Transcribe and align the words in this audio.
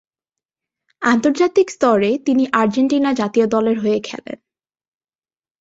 আন্তর্জাতিক 1.01 1.67
স্তরে 1.69 2.11
তিনি 2.25 2.43
আর্জেন্টিনা 2.51 3.11
জাতীয় 3.13 3.45
দলের 3.47 3.77
হয়ে 3.79 3.99
খেলেন। 3.99 4.37